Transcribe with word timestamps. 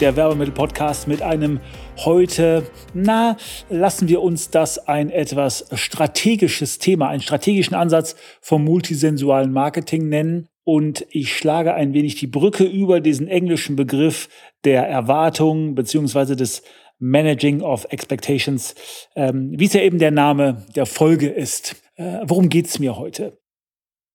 der 0.00 0.16
Werbemittel-Podcast 0.16 1.08
mit 1.08 1.20
einem 1.20 1.60
heute, 1.98 2.66
na, 2.94 3.36
lassen 3.68 4.08
wir 4.08 4.22
uns 4.22 4.50
das 4.50 4.78
ein 4.88 5.10
etwas 5.10 5.66
strategisches 5.74 6.78
Thema, 6.78 7.08
einen 7.08 7.20
strategischen 7.20 7.74
Ansatz 7.74 8.16
vom 8.40 8.64
multisensualen 8.64 9.52
Marketing 9.52 10.08
nennen. 10.08 10.48
Und 10.64 11.04
ich 11.10 11.36
schlage 11.36 11.74
ein 11.74 11.92
wenig 11.92 12.14
die 12.16 12.26
Brücke 12.26 12.64
über 12.64 13.00
diesen 13.00 13.28
englischen 13.28 13.76
Begriff 13.76 14.28
der 14.64 14.86
Erwartung 14.86 15.74
beziehungsweise 15.74 16.36
des 16.36 16.62
Managing 16.98 17.62
of 17.62 17.86
Expectations, 17.90 18.74
ähm, 19.16 19.52
wie 19.56 19.64
es 19.64 19.72
ja 19.72 19.80
eben 19.80 19.98
der 19.98 20.10
Name 20.10 20.66
der 20.76 20.86
Folge 20.86 21.28
ist. 21.28 21.76
Äh, 21.96 22.20
worum 22.24 22.48
geht's 22.48 22.78
mir 22.78 22.96
heute? 22.96 23.39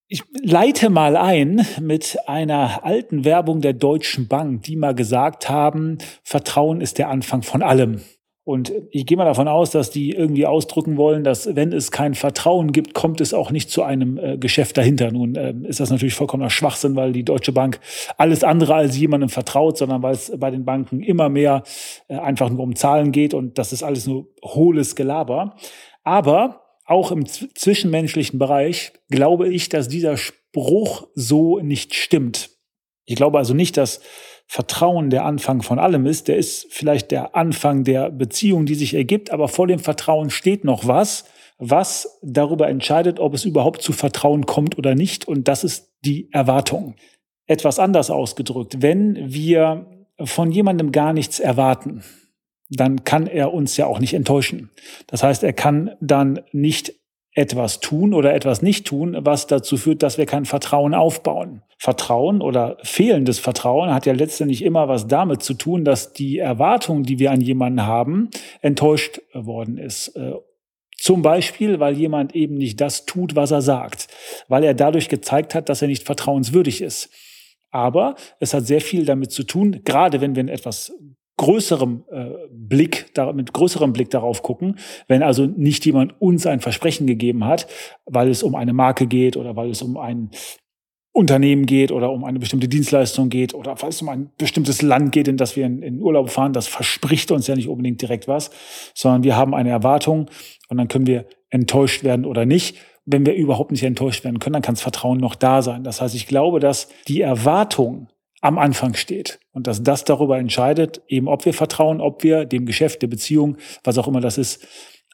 Ich 0.08 0.24
leite 0.44 0.92
mal 0.92 1.18
ein 1.18 1.66
mit 1.82 2.18
einer 2.28 2.86
alten 2.86 3.26
Werbung 3.26 3.62
der 3.62 3.74
Deutschen 3.74 4.28
Bank, 4.28 4.62
die 4.62 4.76
mal 4.76 4.94
gesagt 4.94 5.50
haben, 5.50 5.98
Vertrauen 6.24 6.80
ist 6.80 7.00
der 7.00 7.10
Anfang 7.10 7.42
von 7.42 7.64
allem. 7.64 8.02
Und 8.44 8.72
ich 8.92 9.08
gehe 9.08 9.18
mal 9.18 9.26
davon 9.26 9.48
aus, 9.48 9.72
dass 9.72 9.90
die 9.90 10.12
irgendwie 10.12 10.46
ausdrücken 10.46 10.98
wollen, 10.98 11.24
dass 11.24 11.56
wenn 11.56 11.74
es 11.74 11.90
kein 11.90 12.14
Vertrauen 12.14 12.72
gibt, 12.72 12.94
kommt 12.94 13.20
es 13.20 13.34
auch 13.34 13.50
nicht 13.50 13.72
zu 13.72 13.82
einem 13.82 14.20
äh, 14.20 14.38
Geschäft 14.38 14.78
dahinter. 14.78 15.12
Nun 15.12 15.34
äh, 15.34 15.56
ist 15.64 15.80
das 15.80 15.90
natürlich 15.90 16.14
vollkommener 16.14 16.52
Schwachsinn, 16.52 16.96
weil 16.96 17.12
die 17.12 17.26
Deutsche 17.26 17.52
Bank 17.52 17.80
alles 18.18 18.44
andere 18.44 18.76
als 18.76 18.96
jemandem 18.96 19.30
vertraut, 19.30 19.80
sondern 19.80 20.04
weil 20.04 20.14
es 20.14 20.32
bei 20.38 20.52
den 20.52 20.64
Banken 20.64 21.02
immer 21.02 21.30
mehr 21.30 21.64
äh, 22.08 22.18
einfach 22.18 22.52
nur 22.52 22.60
um 22.60 22.76
Zahlen 22.76 23.12
geht 23.12 23.34
und 23.34 23.58
das 23.58 23.74
ist 23.74 23.82
alles 23.82 24.06
nur 24.06 24.28
hohles 24.44 24.96
Gelaber. 24.96 25.56
Aber 26.04 26.65
auch 26.86 27.12
im 27.12 27.26
zwischenmenschlichen 27.26 28.40
Bereich 28.40 28.94
glaube 29.10 29.52
ich, 29.52 29.70
dass 29.70 29.88
dieser 29.88 30.18
Spruch 30.18 31.08
so 31.16 31.60
nicht 31.60 31.96
stimmt. 31.96 32.52
Ich 33.06 33.16
glaube 33.16 33.38
also 33.38 33.54
nicht, 33.54 33.78
dass 33.78 34.02
Vertrauen 34.48 35.10
der 35.10 35.26
Anfang 35.26 35.64
von 35.64 35.80
allem 35.80 36.06
ist. 36.06 36.28
Der 36.28 36.38
ist 36.38 36.68
vielleicht 36.70 37.12
der 37.12 37.36
Anfang 37.36 37.84
der 37.84 38.12
Beziehung, 38.12 38.66
die 38.66 38.76
sich 38.76 38.94
ergibt, 38.94 39.32
aber 39.32 39.48
vor 39.48 39.68
dem 39.68 39.80
Vertrauen 39.80 40.30
steht 40.30 40.64
noch 40.64 40.88
was, 40.88 41.26
was 41.58 42.20
darüber 42.22 42.68
entscheidet, 42.68 43.20
ob 43.20 43.34
es 43.34 43.46
überhaupt 43.46 43.82
zu 43.82 43.94
Vertrauen 43.94 44.46
kommt 44.46 44.78
oder 44.78 44.94
nicht. 44.94 45.28
Und 45.28 45.48
das 45.48 45.64
ist 45.64 45.94
die 46.04 46.32
Erwartung. 46.32 46.96
Etwas 47.48 47.80
anders 47.80 48.10
ausgedrückt, 48.10 48.82
wenn 48.82 49.34
wir 49.34 50.08
von 50.24 50.52
jemandem 50.52 50.92
gar 50.92 51.14
nichts 51.14 51.40
erwarten, 51.40 52.04
dann 52.70 53.04
kann 53.04 53.28
er 53.28 53.54
uns 53.54 53.78
ja 53.78 53.86
auch 53.86 54.00
nicht 54.00 54.14
enttäuschen. 54.14 54.72
Das 55.08 55.24
heißt, 55.24 55.44
er 55.44 55.54
kann 55.54 55.92
dann 56.00 56.42
nicht 56.52 56.94
etwas 57.36 57.82
tun 57.82 58.14
oder 58.14 58.34
etwas 58.34 58.62
nicht 58.62 58.88
tun, 58.88 59.18
was 59.20 59.46
dazu 59.46 59.76
führt, 59.76 60.02
dass 60.04 60.18
wir 60.18 60.26
kein 60.26 60.46
Vertrauen 60.46 60.94
aufbauen. 60.94 61.62
Vertrauen 61.78 62.42
oder 62.42 62.78
fehlendes 62.84 63.40
Vertrauen 63.40 63.94
hat 63.94 64.06
ja 64.06 64.14
letztendlich 64.14 64.64
immer 64.64 64.88
was 64.88 65.08
damit 65.08 65.44
zu 65.44 65.54
tun, 65.54 65.84
dass 65.84 66.14
die 66.14 66.38
Erwartung, 66.38 67.04
die 67.04 67.20
wir 67.20 67.32
an 67.32 67.42
jemanden 67.42 67.86
haben, 67.86 68.30
enttäuscht 68.62 69.22
worden 69.34 69.78
ist. 69.78 70.16
Äh, 70.16 70.34
zum 70.98 71.22
Beispiel, 71.22 71.82
weil 71.82 71.98
jemand 71.98 72.34
eben 72.36 72.56
nicht 72.56 72.80
das 72.80 73.06
tut, 73.06 73.36
was 73.36 73.52
er 73.52 73.62
sagt, 73.62 74.08
weil 74.48 74.64
er 74.64 74.74
dadurch 74.74 75.10
gezeigt 75.10 75.54
hat, 75.54 75.68
dass 75.68 75.82
er 75.82 75.90
nicht 75.90 76.04
vertrauenswürdig 76.04 76.82
ist. 76.82 77.10
Aber 77.70 78.16
es 78.40 78.54
hat 78.54 78.66
sehr 78.66 78.80
viel 78.80 79.06
damit 79.06 79.32
zu 79.32 79.44
tun, 79.44 79.82
gerade 79.84 80.22
wenn 80.22 80.36
wir 80.36 80.42
in 80.42 80.48
etwas 80.48 80.94
größerem 81.38 82.04
äh, 82.12 82.26
Blick, 82.50 83.12
da, 83.14 83.32
mit 83.34 83.54
größerem 83.54 83.94
Blick 83.94 84.10
darauf 84.10 84.42
gucken, 84.42 84.78
wenn 85.08 85.24
also 85.24 85.46
nicht 85.46 85.86
jemand 85.86 86.20
uns 86.22 86.46
ein 86.46 86.62
Versprechen 86.62 87.08
gegeben 87.08 87.46
hat, 87.46 87.68
weil 88.06 88.30
es 88.30 88.44
um 88.44 88.56
eine 88.56 88.74
Marke 88.74 89.08
geht 89.08 89.36
oder 89.38 89.56
weil 89.56 89.70
es 89.70 89.82
um 89.82 89.98
ein 89.98 90.32
Unternehmen 91.16 91.66
geht 91.66 91.94
oder 91.94 92.12
um 92.12 92.26
eine 92.26 92.40
bestimmte 92.40 92.68
Dienstleistung 92.68 93.30
geht 93.30 93.54
oder 93.54 93.82
weil 93.82 93.90
es 93.90 94.02
um 94.02 94.10
ein 94.10 94.32
bestimmtes 94.38 94.82
Land 94.82 95.14
geht, 95.14 95.30
in 95.30 95.38
das 95.38 95.56
wir 95.56 95.66
in, 95.66 95.82
in 95.82 96.02
Urlaub 96.02 96.30
fahren, 96.30 96.52
das 96.52 96.68
verspricht 96.68 97.32
uns 97.32 97.48
ja 97.48 97.56
nicht 97.56 97.70
unbedingt 97.70 98.02
direkt 98.02 98.28
was, 98.28 98.52
sondern 98.94 99.24
wir 99.24 99.38
haben 99.38 99.54
eine 99.54 99.70
Erwartung 99.70 100.30
und 100.68 100.78
dann 100.78 100.90
können 100.90 101.08
wir 101.08 101.26
enttäuscht 101.50 102.04
werden 102.04 102.26
oder 102.26 102.46
nicht. 102.46 102.78
Wenn 103.06 103.26
wir 103.26 103.34
überhaupt 103.34 103.72
nicht 103.72 103.84
enttäuscht 103.84 104.24
werden 104.24 104.40
können, 104.40 104.54
dann 104.54 104.62
kann 104.62 104.76
das 104.76 104.82
Vertrauen 104.82 105.20
noch 105.20 105.36
da 105.36 105.62
sein. 105.62 105.84
Das 105.84 106.02
heißt, 106.02 106.16
ich 106.16 106.28
glaube, 106.28 106.60
dass 106.60 106.90
die 107.08 107.22
Erwartung 107.22 108.10
am 108.42 108.58
Anfang 108.58 108.94
steht 108.94 109.40
und 109.52 109.68
dass 109.68 109.84
das 109.84 110.04
darüber 110.04 110.38
entscheidet, 110.38 111.02
eben 111.08 111.28
ob 111.28 111.46
wir 111.46 111.54
vertrauen, 111.54 112.02
ob 112.02 112.24
wir 112.24 112.46
dem 112.46 112.66
Geschäft, 112.66 113.02
der 113.02 113.08
Beziehung, 113.08 113.58
was 113.84 113.98
auch 113.98 114.08
immer 114.08 114.22
das 114.22 114.38
ist, 114.38 114.68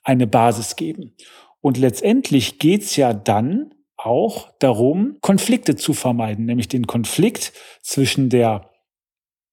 eine 0.03 0.27
Basis 0.27 0.75
geben. 0.75 1.15
Und 1.61 1.77
letztendlich 1.77 2.59
geht's 2.59 2.95
ja 2.95 3.13
dann 3.13 3.73
auch 3.95 4.49
darum, 4.59 5.17
Konflikte 5.21 5.75
zu 5.75 5.93
vermeiden, 5.93 6.45
nämlich 6.45 6.67
den 6.67 6.87
Konflikt 6.87 7.53
zwischen 7.81 8.29
der 8.29 8.69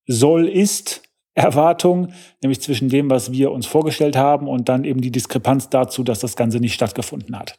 soll-ist 0.07 1.03
Erwartung, 1.35 2.13
nämlich 2.43 2.61
zwischen 2.61 2.89
dem, 2.89 3.11
was 3.11 3.31
wir 3.31 3.53
uns 3.53 3.67
vorgestellt 3.67 4.17
haben 4.17 4.49
und 4.49 4.69
dann 4.69 4.85
eben 4.85 5.01
die 5.01 5.13
Diskrepanz 5.13 5.71
dazu, 5.71 6.03
dass 6.03 6.19
das 6.19 6.35
Ganze 6.35 6.59
nicht 6.59 6.75
stattgefunden 6.75 7.39
hat. 7.39 7.57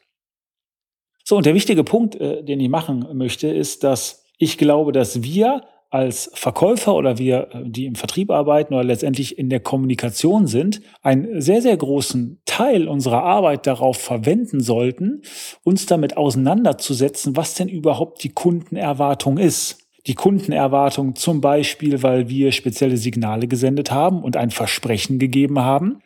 So, 1.23 1.37
und 1.37 1.45
der 1.45 1.53
wichtige 1.53 1.83
Punkt, 1.83 2.15
äh, 2.15 2.43
den 2.43 2.59
ich 2.59 2.69
machen 2.69 3.05
möchte, 3.13 3.47
ist, 3.47 3.83
dass 3.83 4.25
ich 4.37 4.57
glaube, 4.57 4.91
dass 4.91 5.23
wir 5.23 5.63
als 5.89 6.29
Verkäufer 6.35 6.95
oder 6.95 7.17
wir, 7.17 7.49
äh, 7.51 7.63
die 7.65 7.85
im 7.85 7.95
Vertrieb 7.95 8.29
arbeiten 8.29 8.73
oder 8.73 8.83
letztendlich 8.83 9.37
in 9.37 9.49
der 9.49 9.59
Kommunikation 9.59 10.47
sind, 10.47 10.81
einen 11.01 11.41
sehr, 11.41 11.61
sehr 11.61 11.75
großen 11.75 12.41
Teil 12.45 12.87
unserer 12.87 13.23
Arbeit 13.23 13.65
darauf 13.65 13.97
verwenden 13.97 14.61
sollten, 14.61 15.23
uns 15.63 15.87
damit 15.87 16.15
auseinanderzusetzen, 16.17 17.35
was 17.35 17.55
denn 17.55 17.69
überhaupt 17.69 18.23
die 18.23 18.29
Kundenerwartung 18.29 19.37
ist. 19.37 19.87
Die 20.07 20.15
Kundenerwartung 20.15 21.15
zum 21.15 21.41
Beispiel, 21.41 22.03
weil 22.03 22.29
wir 22.29 22.51
spezielle 22.51 22.97
Signale 22.97 23.47
gesendet 23.47 23.91
haben 23.91 24.23
und 24.23 24.37
ein 24.37 24.51
Versprechen 24.51 25.19
gegeben 25.19 25.59
haben. 25.59 26.01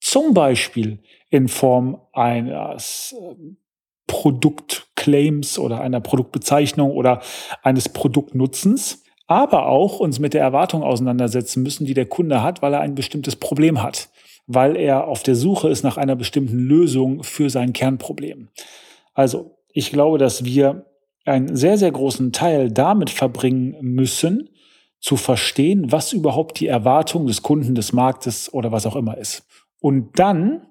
Zum 0.00 0.34
Beispiel 0.34 0.98
in 1.30 1.46
Form 1.48 2.00
eines 2.12 3.14
äh, 3.18 3.34
Produktclaims 4.08 5.58
oder 5.58 5.80
einer 5.80 6.00
Produktbezeichnung 6.00 6.90
oder 6.90 7.22
eines 7.62 7.88
Produktnutzens 7.88 9.01
aber 9.32 9.66
auch 9.66 10.00
uns 10.00 10.18
mit 10.18 10.34
der 10.34 10.42
Erwartung 10.42 10.82
auseinandersetzen 10.82 11.62
müssen, 11.62 11.86
die 11.86 11.94
der 11.94 12.06
Kunde 12.06 12.42
hat, 12.42 12.62
weil 12.62 12.74
er 12.74 12.80
ein 12.80 12.94
bestimmtes 12.94 13.36
Problem 13.36 13.82
hat, 13.82 14.10
weil 14.46 14.76
er 14.76 15.08
auf 15.08 15.22
der 15.22 15.34
Suche 15.34 15.68
ist 15.68 15.82
nach 15.82 15.96
einer 15.96 16.16
bestimmten 16.16 16.58
Lösung 16.58 17.22
für 17.22 17.50
sein 17.50 17.72
Kernproblem. 17.72 18.48
Also, 19.14 19.56
ich 19.72 19.90
glaube, 19.90 20.18
dass 20.18 20.44
wir 20.44 20.86
einen 21.24 21.56
sehr, 21.56 21.78
sehr 21.78 21.90
großen 21.90 22.32
Teil 22.32 22.70
damit 22.70 23.10
verbringen 23.10 23.76
müssen, 23.80 24.50
zu 25.00 25.16
verstehen, 25.16 25.90
was 25.90 26.12
überhaupt 26.12 26.60
die 26.60 26.68
Erwartung 26.68 27.26
des 27.26 27.42
Kunden, 27.42 27.74
des 27.74 27.92
Marktes 27.92 28.52
oder 28.52 28.70
was 28.70 28.86
auch 28.86 28.96
immer 28.96 29.18
ist. 29.18 29.44
Und 29.80 30.18
dann 30.18 30.62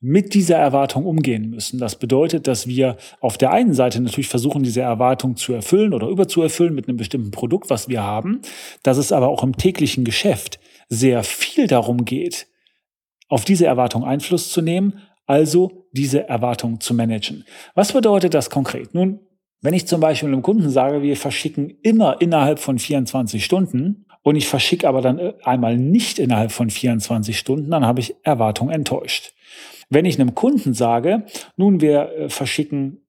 mit 0.00 0.32
dieser 0.32 0.56
Erwartung 0.56 1.04
umgehen 1.04 1.50
müssen. 1.50 1.78
Das 1.78 1.98
bedeutet, 1.98 2.46
dass 2.46 2.66
wir 2.66 2.96
auf 3.20 3.36
der 3.36 3.52
einen 3.52 3.74
Seite 3.74 4.00
natürlich 4.00 4.28
versuchen, 4.28 4.62
diese 4.62 4.80
Erwartung 4.80 5.36
zu 5.36 5.52
erfüllen 5.52 5.92
oder 5.92 6.08
überzuerfüllen 6.08 6.74
mit 6.74 6.88
einem 6.88 6.96
bestimmten 6.96 7.30
Produkt, 7.30 7.68
was 7.68 7.88
wir 7.88 8.02
haben, 8.02 8.40
dass 8.82 8.96
es 8.96 9.12
aber 9.12 9.28
auch 9.28 9.44
im 9.44 9.56
täglichen 9.56 10.04
Geschäft 10.04 10.58
sehr 10.88 11.22
viel 11.22 11.66
darum 11.66 12.06
geht, 12.06 12.48
auf 13.28 13.44
diese 13.44 13.66
Erwartung 13.66 14.02
Einfluss 14.02 14.50
zu 14.50 14.62
nehmen, 14.62 15.00
also 15.26 15.86
diese 15.92 16.28
Erwartung 16.28 16.80
zu 16.80 16.94
managen. 16.94 17.44
Was 17.74 17.92
bedeutet 17.92 18.34
das 18.34 18.50
konkret? 18.50 18.94
Nun, 18.94 19.20
wenn 19.60 19.74
ich 19.74 19.86
zum 19.86 20.00
Beispiel 20.00 20.30
einem 20.30 20.42
Kunden 20.42 20.70
sage, 20.70 21.02
wir 21.02 21.16
verschicken 21.16 21.78
immer 21.82 22.20
innerhalb 22.22 22.58
von 22.58 22.78
24 22.78 23.44
Stunden 23.44 24.06
und 24.22 24.36
ich 24.36 24.48
verschicke 24.48 24.88
aber 24.88 25.00
dann 25.00 25.34
einmal 25.42 25.76
nicht 25.76 26.18
innerhalb 26.18 26.52
von 26.52 26.70
24 26.70 27.38
Stunden, 27.38 27.70
dann 27.70 27.86
habe 27.86 28.00
ich 28.00 28.14
Erwartung 28.22 28.70
enttäuscht. 28.70 29.32
Wenn 29.88 30.04
ich 30.04 30.20
einem 30.20 30.34
Kunden 30.34 30.74
sage, 30.74 31.26
nun 31.56 31.80
wir 31.80 32.12
äh, 32.12 32.28
verschicken 32.28 33.06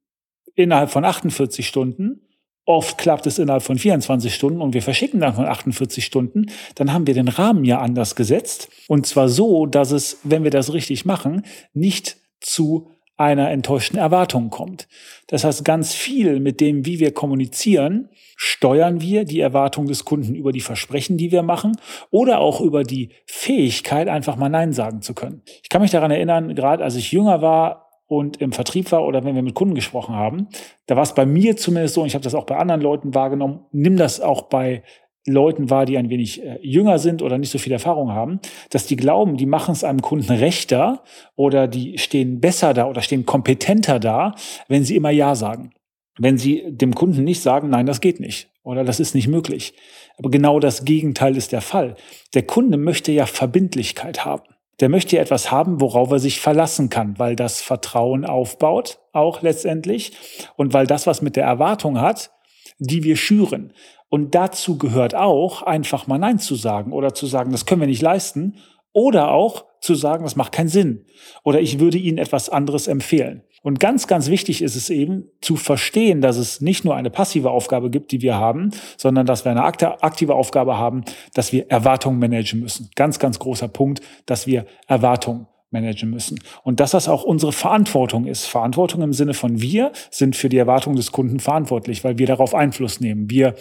innerhalb 0.56 0.90
von 0.90 1.06
48 1.06 1.68
Stunden, 1.68 2.28
oft 2.66 2.98
klappt 2.98 3.26
es 3.28 3.40
innerhalb 3.40 3.64
von 3.64 3.78
24 3.78 4.34
Stunden 4.34 4.62
und 4.62 4.74
wir 4.74 4.82
verschicken 4.82 5.20
dann 5.20 5.36
von 5.36 5.46
48 5.46 6.04
Stunden, 6.04 6.48
dann 6.76 6.94
haben 6.94 7.08
wir 7.08 7.14
den 7.14 7.28
Rahmen 7.28 7.66
ja 7.66 7.80
anders 7.80 8.16
gesetzt. 8.16 8.70
Und 8.88 9.06
zwar 9.06 9.30
so, 9.30 9.66
dass 9.66 9.92
es, 9.92 10.20
wenn 10.24 10.44
wir 10.44 10.52
das 10.52 10.74
richtig 10.74 11.06
machen, 11.06 11.44
nicht 11.74 12.18
zu 12.40 12.90
einer 13.22 13.52
enttäuschten 13.52 13.98
Erwartung 13.98 14.50
kommt. 14.50 14.88
Das 15.28 15.44
heißt, 15.44 15.64
ganz 15.64 15.94
viel 15.94 16.40
mit 16.40 16.60
dem, 16.60 16.86
wie 16.86 17.00
wir 17.00 17.14
kommunizieren, 17.14 18.10
steuern 18.36 19.02
wir 19.02 19.24
die 19.24 19.40
Erwartung 19.40 19.86
des 19.86 20.04
Kunden 20.04 20.36
über 20.36 20.52
die 20.52 20.62
Versprechen, 20.62 21.18
die 21.18 21.32
wir 21.32 21.44
machen 21.44 21.78
oder 22.10 22.40
auch 22.40 22.60
über 22.60 22.84
die 22.84 23.10
Fähigkeit, 23.26 24.08
einfach 24.08 24.36
mal 24.36 24.50
Nein 24.50 24.74
sagen 24.74 25.02
zu 25.02 25.14
können. 25.14 25.44
Ich 25.62 25.70
kann 25.70 25.82
mich 25.82 25.92
daran 25.92 26.12
erinnern, 26.12 26.56
gerade 26.56 26.84
als 26.84 26.96
ich 26.96 27.12
jünger 27.12 27.42
war 27.42 27.90
und 28.08 28.42
im 28.42 28.52
Vertrieb 28.52 28.92
war 28.92 29.06
oder 29.06 29.24
wenn 29.24 29.36
wir 29.36 29.42
mit 29.42 29.56
Kunden 29.56 29.76
gesprochen 29.76 30.16
haben, 30.16 30.50
da 30.88 30.96
war 30.96 31.04
es 31.04 31.14
bei 31.14 31.26
mir 31.26 31.56
zumindest 31.56 31.94
so, 31.94 32.02
und 32.02 32.08
ich 32.08 32.16
habe 32.16 32.24
das 32.24 32.36
auch 32.36 32.46
bei 32.46 32.58
anderen 32.58 32.82
Leuten 32.82 33.14
wahrgenommen, 33.14 33.62
nimm 33.72 33.96
das 33.96 34.20
auch 34.20 34.44
bei 34.44 34.84
Leuten 35.28 35.70
wahr, 35.70 35.86
die 35.86 35.98
ein 35.98 36.10
wenig 36.10 36.44
äh, 36.44 36.60
jünger 36.62 36.98
sind 36.98 37.22
oder 37.22 37.38
nicht 37.38 37.52
so 37.52 37.60
viel 37.60 37.74
Erfahrung 37.74 38.12
haben, 38.12 38.40
dass 38.70 38.88
die 38.88 38.96
glauben, 38.96 39.38
die 39.38 39.46
machen 39.46 39.74
es 39.74 39.84
einem 39.84 40.02
Kunden 40.02 40.32
rechter 40.32 41.04
oder 41.36 41.68
die 41.68 41.98
stehen 41.98 42.40
besser 42.40 42.74
da 42.74 42.88
oder 42.88 43.02
stehen 43.02 43.26
kompetenter 43.26 44.00
da, 44.00 44.34
wenn 44.68 44.84
sie 44.84 44.96
immer 44.96 45.12
Ja 45.12 45.36
sagen. 45.36 45.72
Wenn 46.18 46.38
sie 46.38 46.64
dem 46.68 46.96
Kunden 46.96 47.24
nicht 47.24 47.42
sagen, 47.42 47.70
nein, 47.70 47.86
das 47.86 48.02
geht 48.02 48.20
nicht 48.20 48.50
oder 48.64 48.84
das 48.84 49.00
ist 49.00 49.16
nicht 49.16 49.28
möglich. 49.28 49.74
Aber 50.18 50.30
genau 50.30 50.60
das 50.60 50.86
Gegenteil 50.86 51.38
ist 51.38 51.52
der 51.52 51.62
Fall. 51.62 51.96
Der 52.34 52.44
Kunde 52.44 52.78
möchte 52.78 53.12
ja 53.12 53.26
Verbindlichkeit 53.26 54.26
haben. 54.26 54.44
Der 54.80 54.90
möchte 54.90 55.16
ja 55.16 55.22
etwas 55.22 55.52
haben, 55.52 55.80
worauf 55.80 56.12
er 56.12 56.20
sich 56.20 56.40
verlassen 56.40 56.90
kann, 56.90 57.20
weil 57.20 57.36
das 57.36 57.62
Vertrauen 57.62 58.26
aufbaut, 58.26 59.00
auch 59.14 59.42
letztendlich, 59.42 60.14
und 60.56 60.74
weil 60.74 60.88
das, 60.88 61.06
was 61.06 61.22
mit 61.22 61.36
der 61.36 61.46
Erwartung 61.46 62.02
hat, 62.02 62.32
die 62.80 63.04
wir 63.04 63.16
schüren. 63.16 63.74
Und 64.12 64.36
dazu 64.36 64.78
gehört 64.78 65.16
auch, 65.16 65.62
einfach 65.62 66.06
mal 66.06 66.18
Nein 66.18 66.38
zu 66.38 66.56
sagen 66.56 66.92
oder 66.92 67.14
zu 67.14 67.28
sagen, 67.28 67.54
das 67.54 67.66
können 67.66 67.80
wir 67.80 67.88
nicht 67.88 68.02
leisten. 68.02 68.58
Oder 68.92 69.32
auch 69.32 69.64
zu 69.80 69.96
sagen, 69.96 70.26
das 70.26 70.36
macht 70.36 70.52
keinen 70.52 70.68
Sinn. 70.68 71.06
Oder 71.44 71.62
ich 71.62 71.80
würde 71.80 71.98
Ihnen 71.98 72.18
etwas 72.18 72.50
anderes 72.50 72.88
empfehlen. 72.88 73.44
Und 73.64 73.80
ganz, 73.80 74.08
ganz 74.08 74.28
wichtig 74.28 74.62
ist 74.64 74.76
es 74.76 74.90
eben 74.90 75.30
zu 75.40 75.56
verstehen, 75.56 76.20
dass 76.20 76.36
es 76.36 76.60
nicht 76.60 76.84
nur 76.84 76.98
eine 76.98 77.10
passive 77.10 77.52
Aufgabe 77.52 77.90
gibt, 77.90 78.12
die 78.12 78.22
wir 78.22 78.36
haben, 78.36 78.72
sondern 78.98 79.26
dass 79.26 79.46
wir 79.46 79.52
eine 79.54 79.64
aktive 79.64 80.36
Aufgabe 80.36 80.78
haben, 80.78 81.06
dass 81.34 81.54
wir 81.54 81.70
Erwartungen 81.70 82.20
managen 82.20 82.60
müssen. 82.60 82.90
Ganz, 82.98 83.18
ganz 83.18 83.40
großer 83.40 83.70
Punkt, 83.70 84.02
dass 84.26 84.46
wir 84.46 84.66
Erwartungen 84.88 85.48
managen 85.70 86.10
müssen. 86.10 86.38
Und 86.64 86.82
dass 86.82 86.92
das 86.92 87.08
auch 87.08 87.24
unsere 87.24 87.54
Verantwortung 87.54 88.26
ist. 88.26 88.46
Verantwortung 88.46 89.04
im 89.04 89.14
Sinne 89.14 89.34
von 89.34 89.62
wir 89.62 89.94
sind 90.10 90.36
für 90.36 90.50
die 90.50 90.58
Erwartungen 90.58 90.98
des 90.98 91.14
Kunden 91.14 91.40
verantwortlich, 91.40 92.04
weil 92.04 92.18
wir 92.18 92.28
darauf 92.28 92.54
Einfluss 92.54 93.00
nehmen. 93.00 93.30
Wir 93.30 93.56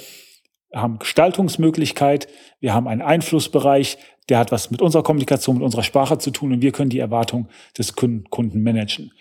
haben 0.73 0.99
Gestaltungsmöglichkeit, 0.99 2.29
wir 2.61 2.75
haben 2.75 2.87
einen 2.87 3.03
Einflussbereich, 3.03 3.99
der 4.29 4.39
hat 4.39 4.53
was 4.53 4.71
mit 4.71 4.83
unserer 4.83 5.03
Kommunikation, 5.03 5.57
mit 5.57 5.65
unserer 5.65 5.83
Sprache 5.83 6.19
zu 6.19 6.31
tun 6.31 6.53
und 6.53 6.63
wir 6.63 6.73
können 6.73 6.91
die 6.91 7.01
Erwartung 7.01 7.49
des 7.77 7.95
Kunden 7.95 8.63
managen. 8.63 9.13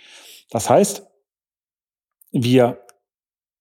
Das 0.52 0.70
heißt, 0.70 1.08
wir 2.32 2.80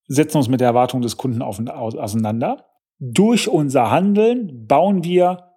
setzen 0.07 0.39
uns 0.39 0.49
mit 0.49 0.61
der 0.61 0.69
Erwartung 0.69 1.01
des 1.01 1.17
Kunden 1.17 1.43
auseinander. 1.43 2.67
Durch 2.99 3.49
unser 3.49 3.91
Handeln 3.91 4.67
bauen 4.67 5.05
wir, 5.05 5.55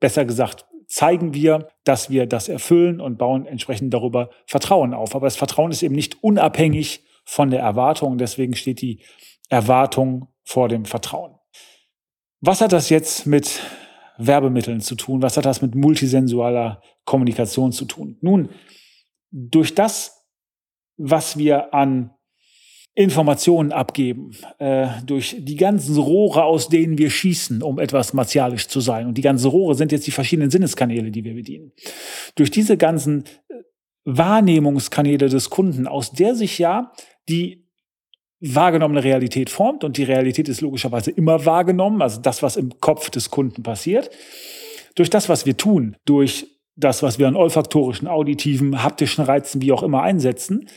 besser 0.00 0.24
gesagt, 0.24 0.66
zeigen 0.86 1.32
wir, 1.32 1.68
dass 1.84 2.10
wir 2.10 2.26
das 2.26 2.48
erfüllen 2.48 3.00
und 3.00 3.18
bauen 3.18 3.46
entsprechend 3.46 3.94
darüber 3.94 4.30
Vertrauen 4.46 4.94
auf. 4.94 5.14
Aber 5.14 5.26
das 5.26 5.36
Vertrauen 5.36 5.70
ist 5.70 5.82
eben 5.82 5.94
nicht 5.94 6.22
unabhängig 6.22 7.04
von 7.24 7.50
der 7.50 7.60
Erwartung. 7.60 8.18
Deswegen 8.18 8.54
steht 8.54 8.82
die 8.82 9.00
Erwartung 9.48 10.28
vor 10.44 10.68
dem 10.68 10.84
Vertrauen. 10.84 11.34
Was 12.40 12.60
hat 12.60 12.72
das 12.72 12.88
jetzt 12.88 13.26
mit 13.26 13.60
Werbemitteln 14.18 14.80
zu 14.80 14.94
tun? 14.94 15.22
Was 15.22 15.36
hat 15.36 15.44
das 15.44 15.62
mit 15.62 15.74
multisensualer 15.74 16.82
Kommunikation 17.04 17.72
zu 17.72 17.84
tun? 17.84 18.18
Nun, 18.20 18.50
durch 19.30 19.74
das, 19.74 20.24
was 20.96 21.38
wir 21.38 21.72
an 21.72 22.10
Informationen 22.94 23.72
abgeben, 23.72 24.32
äh, 24.58 24.88
durch 25.06 25.36
die 25.38 25.56
ganzen 25.56 25.96
Rohre, 25.96 26.44
aus 26.44 26.68
denen 26.68 26.98
wir 26.98 27.08
schießen, 27.08 27.62
um 27.62 27.78
etwas 27.78 28.12
martialisch 28.12 28.68
zu 28.68 28.80
sein. 28.80 29.06
Und 29.06 29.16
die 29.16 29.22
ganzen 29.22 29.48
Rohre 29.48 29.74
sind 29.74 29.92
jetzt 29.92 30.06
die 30.06 30.10
verschiedenen 30.10 30.50
Sinneskanäle, 30.50 31.10
die 31.10 31.24
wir 31.24 31.34
bedienen. 31.34 31.72
Durch 32.34 32.50
diese 32.50 32.76
ganzen 32.76 33.24
äh, 33.48 33.54
Wahrnehmungskanäle 34.04 35.28
des 35.28 35.48
Kunden, 35.48 35.86
aus 35.86 36.12
der 36.12 36.34
sich 36.34 36.58
ja 36.58 36.92
die 37.30 37.66
wahrgenommene 38.42 39.04
Realität 39.04 39.50
formt 39.50 39.84
und 39.84 39.96
die 39.96 40.02
Realität 40.02 40.48
ist 40.48 40.60
logischerweise 40.60 41.12
immer 41.12 41.46
wahrgenommen, 41.46 42.02
also 42.02 42.20
das, 42.20 42.42
was 42.42 42.56
im 42.56 42.80
Kopf 42.80 43.08
des 43.08 43.30
Kunden 43.30 43.62
passiert, 43.62 44.10
durch 44.96 45.10
das, 45.10 45.28
was 45.28 45.46
wir 45.46 45.56
tun, 45.56 45.96
durch 46.04 46.48
das, 46.74 47.02
was 47.02 47.18
wir 47.18 47.28
an 47.28 47.36
olfaktorischen, 47.36 48.08
auditiven, 48.08 48.82
haptischen 48.82 49.24
Reizen, 49.24 49.62
wie 49.62 49.72
auch 49.72 49.82
immer 49.82 50.02
einsetzen, 50.02 50.68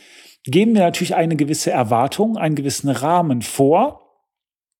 geben 0.43 0.75
wir 0.75 0.81
natürlich 0.81 1.15
eine 1.15 1.35
gewisse 1.35 1.71
Erwartung, 1.71 2.37
einen 2.37 2.55
gewissen 2.55 2.89
Rahmen 2.89 3.41
vor, 3.41 4.21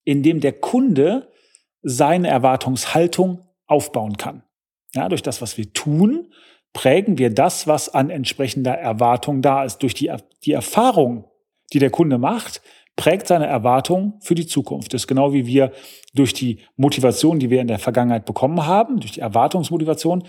in 0.04 0.22
dem 0.22 0.40
der 0.40 0.54
Kunde 0.54 1.32
seine 1.82 2.28
Erwartungshaltung 2.28 3.42
aufbauen 3.66 4.18
kann. 4.18 4.44
Ja, 4.94 5.10
durch 5.10 5.24
das, 5.24 5.42
was 5.42 5.58
wir 5.58 5.74
tun, 5.74 6.32
prägen 6.74 7.18
wir 7.18 7.34
das, 7.34 7.68
was 7.68 7.90
an 7.90 8.12
entsprechender 8.12 8.74
Erwartung 8.74 9.42
da 9.42 9.64
ist. 9.64 9.80
Durch 9.80 9.96
die, 9.96 10.12
die 10.44 10.52
Erfahrung, 10.52 11.26
die 11.73 11.79
der 11.79 11.89
Kunde 11.89 12.17
macht, 12.17 12.62
prägt 12.95 13.27
seine 13.27 13.47
Erwartung 13.47 14.19
für 14.21 14.35
die 14.35 14.47
Zukunft. 14.47 14.94
Das 14.94 15.01
ist 15.01 15.07
genau 15.07 15.33
wie 15.33 15.45
wir 15.45 15.71
durch 16.13 16.33
die 16.33 16.59
Motivation, 16.77 17.39
die 17.39 17.50
wir 17.50 17.62
in 17.62 17.67
der 17.67 17.79
Vergangenheit 17.79 18.25
bekommen 18.25 18.65
haben, 18.65 19.00
durch 19.00 19.13
die 19.13 19.19
Erwartungsmotivation, 19.19 20.23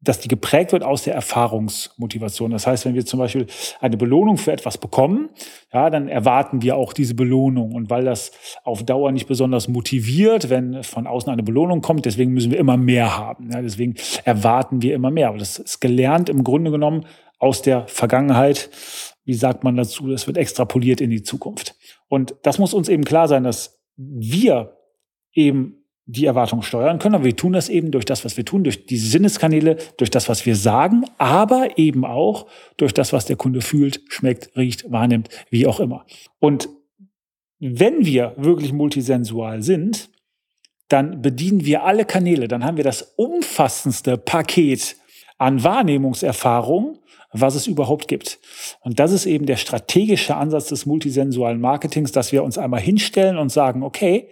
dass 0.00 0.20
die 0.20 0.28
geprägt 0.28 0.72
wird 0.72 0.82
aus 0.82 1.02
der 1.04 1.14
Erfahrungsmotivation. 1.14 2.50
Das 2.50 2.66
heißt, 2.66 2.84
wenn 2.84 2.94
wir 2.94 3.06
zum 3.06 3.18
Beispiel 3.18 3.46
eine 3.80 3.96
Belohnung 3.96 4.36
für 4.36 4.52
etwas 4.52 4.78
bekommen, 4.78 5.30
ja, 5.72 5.88
dann 5.90 6.08
erwarten 6.08 6.60
wir 6.62 6.76
auch 6.76 6.92
diese 6.92 7.14
Belohnung. 7.14 7.72
Und 7.72 7.88
weil 7.88 8.04
das 8.04 8.32
auf 8.62 8.84
Dauer 8.84 9.10
nicht 9.12 9.26
besonders 9.26 9.68
motiviert, 9.68 10.50
wenn 10.50 10.82
von 10.82 11.06
außen 11.06 11.32
eine 11.32 11.42
Belohnung 11.42 11.80
kommt, 11.80 12.04
deswegen 12.04 12.32
müssen 12.32 12.50
wir 12.50 12.58
immer 12.58 12.76
mehr 12.76 13.16
haben. 13.16 13.50
Ja, 13.50 13.62
deswegen 13.62 13.94
erwarten 14.24 14.82
wir 14.82 14.94
immer 14.94 15.10
mehr. 15.10 15.28
Aber 15.28 15.38
das 15.38 15.58
ist 15.58 15.80
gelernt 15.80 16.28
im 16.28 16.44
Grunde 16.44 16.70
genommen 16.70 17.06
aus 17.38 17.62
der 17.62 17.86
Vergangenheit 17.88 18.70
wie 19.26 19.34
sagt 19.34 19.64
man 19.64 19.76
dazu, 19.76 20.08
das 20.08 20.26
wird 20.26 20.38
extrapoliert 20.38 21.02
in 21.02 21.10
die 21.10 21.22
Zukunft. 21.22 21.74
Und 22.08 22.34
das 22.42 22.58
muss 22.58 22.72
uns 22.72 22.88
eben 22.88 23.04
klar 23.04 23.28
sein, 23.28 23.44
dass 23.44 23.78
wir 23.96 24.78
eben 25.34 25.84
die 26.06 26.26
Erwartung 26.26 26.62
steuern 26.62 27.00
können, 27.00 27.16
aber 27.16 27.24
wir 27.24 27.34
tun 27.34 27.52
das 27.52 27.68
eben 27.68 27.90
durch 27.90 28.04
das, 28.04 28.24
was 28.24 28.36
wir 28.36 28.44
tun, 28.44 28.62
durch 28.62 28.86
die 28.86 28.96
Sinneskanäle, 28.96 29.76
durch 29.96 30.10
das, 30.10 30.28
was 30.28 30.46
wir 30.46 30.54
sagen, 30.54 31.04
aber 31.18 31.76
eben 31.78 32.04
auch 32.04 32.46
durch 32.76 32.94
das, 32.94 33.12
was 33.12 33.26
der 33.26 33.34
Kunde 33.34 33.60
fühlt, 33.60 34.00
schmeckt, 34.08 34.56
riecht, 34.56 34.90
wahrnimmt, 34.90 35.28
wie 35.50 35.66
auch 35.66 35.80
immer. 35.80 36.06
Und 36.38 36.68
wenn 37.58 38.06
wir 38.06 38.34
wirklich 38.36 38.72
multisensual 38.72 39.62
sind, 39.62 40.10
dann 40.88 41.22
bedienen 41.22 41.64
wir 41.64 41.82
alle 41.82 42.04
Kanäle, 42.04 42.46
dann 42.46 42.64
haben 42.64 42.76
wir 42.76 42.84
das 42.84 43.02
umfassendste 43.16 44.16
Paket 44.16 44.96
an 45.38 45.64
Wahrnehmungserfahrung, 45.64 46.98
was 47.40 47.54
es 47.54 47.66
überhaupt 47.66 48.08
gibt. 48.08 48.38
Und 48.80 48.98
das 48.98 49.12
ist 49.12 49.26
eben 49.26 49.46
der 49.46 49.56
strategische 49.56 50.36
Ansatz 50.36 50.68
des 50.68 50.86
multisensualen 50.86 51.60
Marketings, 51.60 52.12
dass 52.12 52.32
wir 52.32 52.44
uns 52.44 52.58
einmal 52.58 52.80
hinstellen 52.80 53.38
und 53.38 53.50
sagen, 53.50 53.82
okay, 53.82 54.28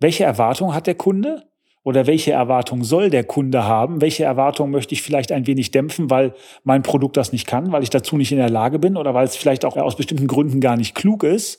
welche 0.00 0.24
Erwartung 0.24 0.74
hat 0.74 0.86
der 0.86 0.94
Kunde? 0.94 1.44
Oder 1.84 2.06
welche 2.06 2.32
Erwartung 2.32 2.84
soll 2.84 3.08
der 3.08 3.24
Kunde 3.24 3.64
haben? 3.64 4.02
Welche 4.02 4.24
Erwartung 4.24 4.70
möchte 4.70 4.92
ich 4.92 5.00
vielleicht 5.00 5.32
ein 5.32 5.46
wenig 5.46 5.70
dämpfen, 5.70 6.10
weil 6.10 6.34
mein 6.62 6.82
Produkt 6.82 7.16
das 7.16 7.32
nicht 7.32 7.46
kann, 7.46 7.72
weil 7.72 7.82
ich 7.82 7.88
dazu 7.88 8.16
nicht 8.18 8.30
in 8.30 8.38
der 8.38 8.50
Lage 8.50 8.78
bin 8.78 8.96
oder 8.96 9.14
weil 9.14 9.24
es 9.24 9.36
vielleicht 9.36 9.64
auch 9.64 9.76
aus 9.76 9.96
bestimmten 9.96 10.26
Gründen 10.26 10.60
gar 10.60 10.76
nicht 10.76 10.94
klug 10.94 11.22
ist 11.22 11.58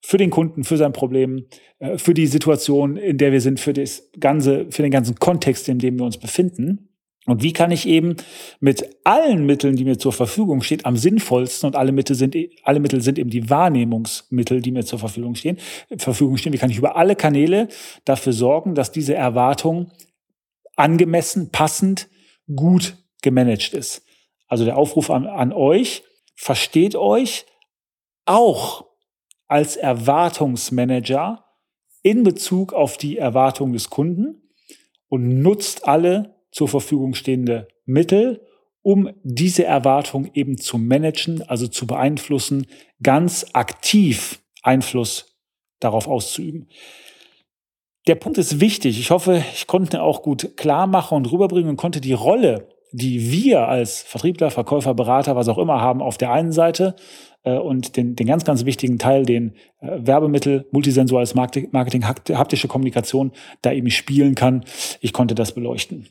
für 0.00 0.18
den 0.18 0.30
Kunden, 0.30 0.64
für 0.64 0.76
sein 0.76 0.92
Problem, 0.92 1.46
äh, 1.78 1.98
für 1.98 2.14
die 2.14 2.26
Situation, 2.26 2.96
in 2.96 3.18
der 3.18 3.32
wir 3.32 3.40
sind, 3.40 3.60
für 3.60 3.72
das 3.72 4.08
ganze, 4.18 4.66
für 4.70 4.82
den 4.82 4.90
ganzen 4.90 5.16
Kontext, 5.16 5.68
in 5.68 5.78
dem 5.78 5.98
wir 5.98 6.06
uns 6.06 6.16
befinden. 6.16 6.95
Und 7.26 7.42
wie 7.42 7.52
kann 7.52 7.72
ich 7.72 7.88
eben 7.88 8.16
mit 8.60 8.88
allen 9.02 9.46
Mitteln, 9.46 9.74
die 9.74 9.84
mir 9.84 9.98
zur 9.98 10.12
Verfügung 10.12 10.62
stehen, 10.62 10.84
am 10.84 10.96
sinnvollsten 10.96 11.66
und 11.66 11.74
alle 11.74 11.90
Mittel 11.90 12.14
sind, 12.14 12.36
alle 12.62 12.78
Mittel 12.78 13.00
sind 13.00 13.18
eben 13.18 13.30
die 13.30 13.50
Wahrnehmungsmittel, 13.50 14.62
die 14.62 14.70
mir 14.70 14.84
zur 14.84 15.00
Verfügung 15.00 15.34
stehen, 15.34 15.58
Verfügung 15.98 16.36
stehen. 16.36 16.52
Wie 16.52 16.58
kann 16.58 16.70
ich 16.70 16.78
über 16.78 16.94
alle 16.94 17.16
Kanäle 17.16 17.68
dafür 18.04 18.32
sorgen, 18.32 18.76
dass 18.76 18.92
diese 18.92 19.14
Erwartung 19.14 19.90
angemessen, 20.76 21.50
passend, 21.50 22.08
gut 22.54 22.96
gemanagt 23.22 23.74
ist? 23.74 24.04
Also 24.46 24.64
der 24.64 24.76
Aufruf 24.76 25.10
an, 25.10 25.26
an 25.26 25.52
euch, 25.52 26.04
versteht 26.36 26.94
euch 26.94 27.44
auch 28.24 28.86
als 29.48 29.76
Erwartungsmanager 29.76 31.44
in 32.02 32.22
Bezug 32.22 32.72
auf 32.72 32.98
die 32.98 33.18
Erwartung 33.18 33.72
des 33.72 33.90
Kunden 33.90 34.42
und 35.08 35.40
nutzt 35.40 35.88
alle 35.88 36.35
zur 36.56 36.68
Verfügung 36.68 37.12
stehende 37.12 37.68
Mittel, 37.84 38.40
um 38.80 39.10
diese 39.22 39.64
Erwartung 39.64 40.30
eben 40.32 40.56
zu 40.56 40.78
managen, 40.78 41.42
also 41.42 41.68
zu 41.68 41.86
beeinflussen, 41.86 42.66
ganz 43.02 43.44
aktiv 43.52 44.40
Einfluss 44.62 45.36
darauf 45.80 46.08
auszuüben. 46.08 46.70
Der 48.06 48.14
Punkt 48.14 48.38
ist 48.38 48.58
wichtig. 48.58 48.98
Ich 48.98 49.10
hoffe, 49.10 49.44
ich 49.52 49.66
konnte 49.66 50.00
auch 50.00 50.22
gut 50.22 50.56
klar 50.56 50.86
machen 50.86 51.16
und 51.16 51.30
rüberbringen 51.30 51.68
und 51.68 51.76
konnte 51.76 52.00
die 52.00 52.14
Rolle 52.14 52.68
die 52.92 53.30
wir 53.30 53.68
als 53.68 54.00
Vertriebler, 54.02 54.50
Verkäufer, 54.50 54.94
Berater, 54.94 55.36
was 55.36 55.48
auch 55.48 55.58
immer 55.58 55.80
haben 55.80 56.00
auf 56.00 56.16
der 56.16 56.32
einen 56.32 56.52
Seite 56.52 56.94
äh, 57.42 57.58
und 57.58 57.96
den, 57.96 58.16
den 58.16 58.26
ganz, 58.26 58.44
ganz 58.44 58.64
wichtigen 58.64 58.98
Teil, 58.98 59.24
den 59.24 59.54
äh, 59.80 59.98
Werbemittel, 59.98 60.66
multisensuales 60.70 61.34
Marketing, 61.34 61.68
Marketing, 61.72 62.06
haptische 62.06 62.68
Kommunikation 62.68 63.32
da 63.62 63.72
eben 63.72 63.90
spielen 63.90 64.34
kann. 64.34 64.64
Ich 65.00 65.12
konnte 65.12 65.34
das 65.34 65.52
beleuchten. 65.52 66.08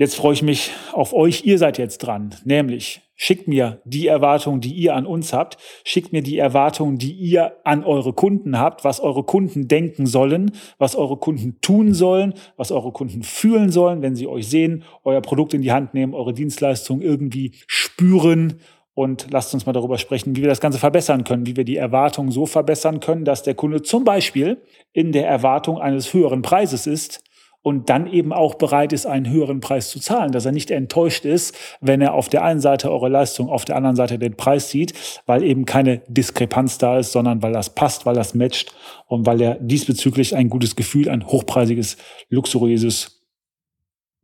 Jetzt 0.00 0.14
freue 0.14 0.32
ich 0.32 0.42
mich 0.44 0.70
auf 0.92 1.12
euch. 1.12 1.44
Ihr 1.44 1.58
seid 1.58 1.76
jetzt 1.76 1.98
dran. 1.98 2.32
Nämlich 2.44 3.00
schickt 3.16 3.48
mir 3.48 3.82
die 3.84 4.06
Erwartungen, 4.06 4.60
die 4.60 4.72
ihr 4.72 4.94
an 4.94 5.06
uns 5.06 5.32
habt. 5.32 5.56
Schickt 5.84 6.12
mir 6.12 6.22
die 6.22 6.38
Erwartungen, 6.38 6.98
die 6.98 7.10
ihr 7.10 7.56
an 7.64 7.82
eure 7.82 8.12
Kunden 8.12 8.60
habt, 8.60 8.84
was 8.84 9.00
eure 9.00 9.24
Kunden 9.24 9.66
denken 9.66 10.06
sollen, 10.06 10.52
was 10.78 10.94
eure 10.94 11.16
Kunden 11.16 11.60
tun 11.62 11.94
sollen, 11.94 12.34
was 12.56 12.70
eure 12.70 12.92
Kunden 12.92 13.24
fühlen 13.24 13.72
sollen, 13.72 14.00
wenn 14.00 14.14
sie 14.14 14.28
euch 14.28 14.46
sehen, 14.46 14.84
euer 15.02 15.20
Produkt 15.20 15.52
in 15.52 15.62
die 15.62 15.72
Hand 15.72 15.94
nehmen, 15.94 16.14
eure 16.14 16.32
Dienstleistung 16.32 17.02
irgendwie 17.02 17.56
spüren 17.66 18.60
und 18.94 19.26
lasst 19.32 19.52
uns 19.52 19.66
mal 19.66 19.72
darüber 19.72 19.98
sprechen, 19.98 20.36
wie 20.36 20.42
wir 20.42 20.48
das 20.48 20.60
Ganze 20.60 20.78
verbessern 20.78 21.24
können, 21.24 21.44
wie 21.44 21.56
wir 21.56 21.64
die 21.64 21.76
Erwartungen 21.76 22.30
so 22.30 22.46
verbessern 22.46 23.00
können, 23.00 23.24
dass 23.24 23.42
der 23.42 23.54
Kunde 23.54 23.82
zum 23.82 24.04
Beispiel 24.04 24.62
in 24.92 25.10
der 25.10 25.26
Erwartung 25.26 25.78
eines 25.78 26.14
höheren 26.14 26.42
Preises 26.42 26.86
ist, 26.86 27.24
und 27.68 27.90
dann 27.90 28.06
eben 28.06 28.32
auch 28.32 28.54
bereit 28.54 28.94
ist, 28.94 29.04
einen 29.04 29.28
höheren 29.28 29.60
Preis 29.60 29.90
zu 29.90 30.00
zahlen, 30.00 30.32
dass 30.32 30.46
er 30.46 30.52
nicht 30.52 30.70
enttäuscht 30.70 31.26
ist, 31.26 31.54
wenn 31.82 32.00
er 32.00 32.14
auf 32.14 32.30
der 32.30 32.42
einen 32.42 32.60
Seite 32.60 32.90
eure 32.90 33.10
Leistung, 33.10 33.50
auf 33.50 33.66
der 33.66 33.76
anderen 33.76 33.94
Seite 33.94 34.18
den 34.18 34.36
Preis 34.36 34.70
sieht, 34.70 34.94
weil 35.26 35.42
eben 35.42 35.66
keine 35.66 35.98
Diskrepanz 36.08 36.78
da 36.78 36.98
ist, 36.98 37.12
sondern 37.12 37.42
weil 37.42 37.52
das 37.52 37.74
passt, 37.74 38.06
weil 38.06 38.14
das 38.14 38.34
matcht 38.34 38.74
und 39.06 39.26
weil 39.26 39.42
er 39.42 39.56
diesbezüglich 39.56 40.34
ein 40.34 40.48
gutes 40.48 40.76
Gefühl, 40.76 41.10
ein 41.10 41.26
hochpreisiges, 41.26 41.98
luxuriöses 42.30 43.26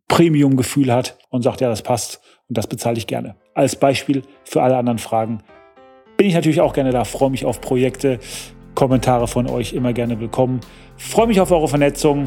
Premium-Gefühl 0.08 0.90
hat 0.90 1.18
und 1.28 1.42
sagt, 1.42 1.60
ja, 1.60 1.68
das 1.68 1.82
passt 1.82 2.22
und 2.48 2.56
das 2.56 2.66
bezahle 2.66 2.96
ich 2.96 3.06
gerne. 3.06 3.36
Als 3.52 3.76
Beispiel 3.76 4.22
für 4.44 4.62
alle 4.62 4.78
anderen 4.78 4.98
Fragen 4.98 5.42
bin 6.16 6.28
ich 6.28 6.34
natürlich 6.34 6.62
auch 6.62 6.72
gerne 6.72 6.92
da, 6.92 7.04
freue 7.04 7.28
mich 7.28 7.44
auf 7.44 7.60
Projekte, 7.60 8.20
Kommentare 8.74 9.28
von 9.28 9.50
euch 9.50 9.74
immer 9.74 9.92
gerne 9.92 10.18
willkommen, 10.18 10.60
freue 10.96 11.26
mich 11.26 11.42
auf 11.42 11.50
eure 11.50 11.68
Vernetzung. 11.68 12.26